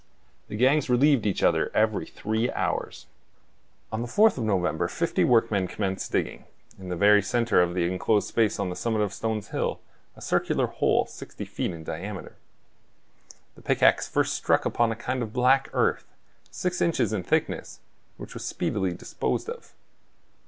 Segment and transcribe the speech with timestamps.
[0.47, 3.05] The gangs relieved each other every three hours.
[3.91, 6.45] On the 4th of November fifty workmen commenced digging,
[6.79, 9.79] in the very center of the enclosed space on the summit of Stones Hill,
[10.15, 12.35] a circular hole sixty feet in diameter.
[13.53, 16.05] The pickaxe first struck upon a kind of black earth,
[16.49, 17.79] six inches in thickness,
[18.17, 19.75] which was speedily disposed of.